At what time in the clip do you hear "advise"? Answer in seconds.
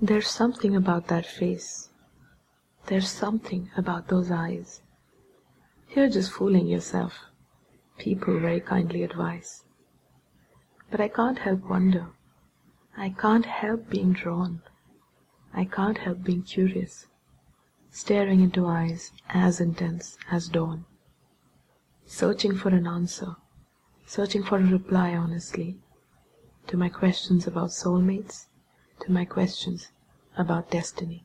9.04-9.64